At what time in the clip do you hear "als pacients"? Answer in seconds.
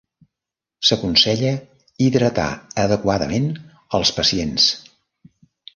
4.01-4.69